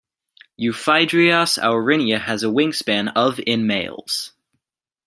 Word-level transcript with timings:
"Euphydryas 0.59 1.59
aurinia" 1.59 2.19
has 2.19 2.41
a 2.43 2.47
wingspan 2.47 3.11
of 3.15 3.39
in 3.45 3.67
males. 3.67 4.33